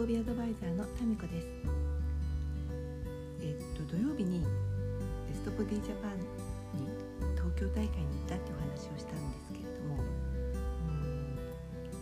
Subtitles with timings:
[0.00, 1.46] ビアドバイザーのタミコです。
[3.40, 4.40] えっと土曜日に
[5.28, 6.18] ベストボディジャパン
[6.80, 6.88] に
[7.36, 10.02] 東京大会に行ったってお話をしたんですけれども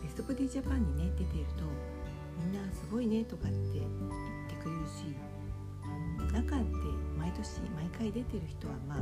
[0.00, 1.64] ベストボディジャパンにね出ていると
[2.40, 3.86] みんなすごいねとかって言っ
[4.48, 5.12] てくれるし
[6.32, 6.76] 中って
[7.18, 8.98] 毎年毎回出てる人はまあ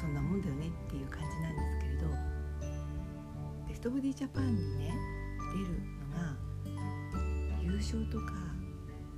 [0.00, 2.06] そんなもんだよねっていう感じなんですけれど
[3.68, 4.94] ベストボディジャパンにね
[5.52, 6.45] 出るのが
[7.76, 8.32] 優勝とか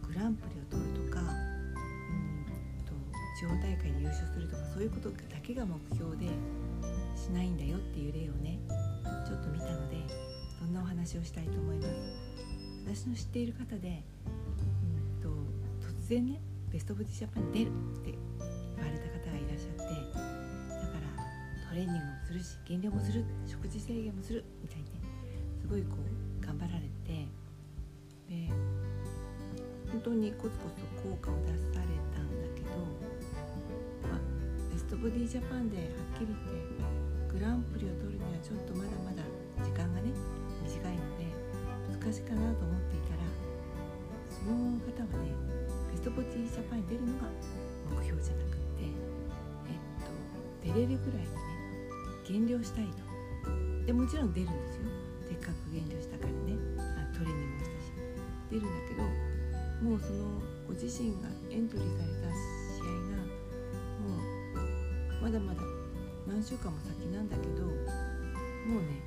[0.02, 2.42] グランプリを取るとかうん
[2.84, 2.92] と
[3.38, 6.26] 地方大会で優勝するとかそういうことだけが目標で
[7.14, 8.58] しないんだよっていう例をね
[9.24, 10.02] ちょっと見たので
[10.58, 11.88] そんなお話をしたいと思います。
[12.84, 15.28] 私の知っている方でうんと
[15.86, 16.40] 突然ね
[16.72, 17.70] ベストボディジャパンに出るっ
[18.02, 18.18] て
[18.74, 24.90] 言われた方がいらっしゃってだからトレーニングもするし減量もする食事制限もするみたいにね
[25.60, 25.94] すごいこ
[26.42, 26.97] う頑張られて
[30.08, 32.80] 当にコツコツと効果を出されたんだけど、
[34.08, 34.20] まあ、
[34.72, 35.84] ベストボディジャパンでは
[36.16, 39.20] っきり言ってグランプリを取るにはちょっとまだまだ
[39.60, 40.08] 時間がね
[40.64, 41.28] 短いので
[41.92, 43.28] 難しいかなと思っていたら
[44.32, 45.36] その方はね
[45.92, 47.28] ベストボディジャパンに出るのが
[47.92, 48.88] 目標じゃなくって
[49.68, 51.44] えっと出れるぐらいにね
[52.24, 53.04] 減量したいと。
[53.84, 54.88] でもちろん出るんですよ。
[55.28, 56.56] せっかく減量したからね。
[56.80, 57.92] あトレーニングもしたし。
[58.48, 59.27] 出るんだけど
[59.82, 62.34] もうそのご自身がエントリーされた
[62.74, 63.22] 試合が
[64.02, 64.18] も
[65.20, 65.62] うまだまだ
[66.26, 69.00] 何週間も先なんだけどもうね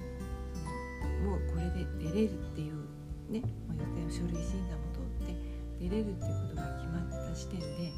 [1.27, 2.87] もうこれで出れるっていう
[3.29, 5.35] ね、まあ、予選書類審査も通って
[5.77, 7.91] 出れるっていうことが決まった時点で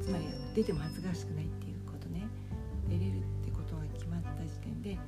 [0.00, 2.26] つまり出ても恥ずかしくないっていうことね
[2.88, 5.02] 出れるってことが決まった時点で、ま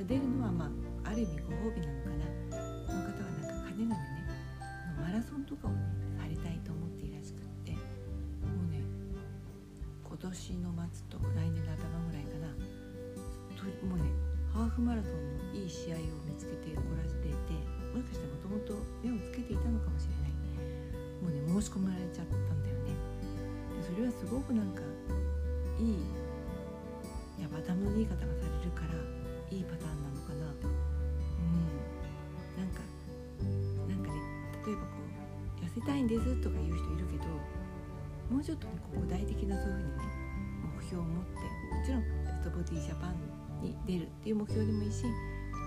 [0.00, 0.72] あ、出るのはま
[1.04, 2.72] あある意味ご褒美なのかな。
[2.88, 4.21] その方はなんか金がね
[5.02, 5.82] マラソンとかをね
[6.14, 8.78] されたいと思っていらしくってもうね
[10.06, 12.54] 今年の末と来年の頭ぐらいかな。
[13.82, 14.06] もうね
[14.54, 17.54] ハーフマラソンのいい試合を見つけてこらせていて
[17.94, 20.32] もしかしたらもともと目をつけていたのかもしれない。
[21.22, 22.94] もうね申し込まれちゃったんだよね。
[23.78, 24.82] でそれはすごくなんか
[25.78, 25.98] いい
[27.38, 28.94] いや頭のいい方がされるから
[29.50, 30.50] いいパターンなのかな。
[30.58, 30.66] と
[35.86, 37.24] たいんですとか言う人いるけど
[38.30, 40.04] もうちょっとねこう具体的なそういうふうにね
[40.76, 43.16] 目標を持ってもちろんベストボディジャパン
[43.62, 45.06] に出るっていう目標でもいいしそ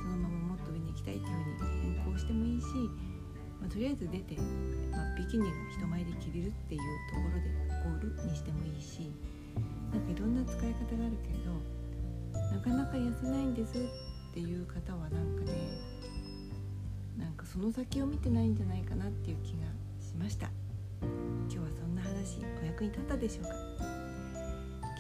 [0.10, 2.66] のままもっと上に行きたいっていうふうに変更してもいいし、
[3.60, 4.38] まあ、とりあえず出て、
[4.92, 7.52] まあ、ビキニが人前で着れるっていうところで
[7.84, 9.12] ゴールにしてもいいし
[9.92, 11.76] なんかいろんな使い方があるけれど
[12.52, 15.96] なかなか痩せないんですっていう方はなんかね
[17.18, 19.68] なんかその先を見てないんじゃないかなっていう気が
[20.16, 20.50] きました。
[21.02, 23.50] 今日はそんな話お役に立ったでしょうか？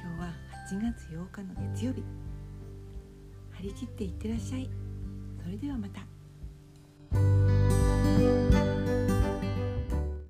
[0.03, 0.33] 今日は
[0.69, 2.03] 8月8日の月曜日。
[3.53, 4.69] 張り切っていってらっしゃい。
[5.41, 6.01] それではまた。